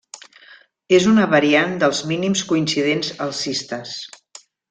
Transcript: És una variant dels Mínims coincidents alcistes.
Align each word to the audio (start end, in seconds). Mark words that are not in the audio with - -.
És 0.99 1.03
una 1.09 1.27
variant 1.33 1.75
dels 1.83 2.01
Mínims 2.13 2.43
coincidents 2.53 3.13
alcistes. 3.27 3.95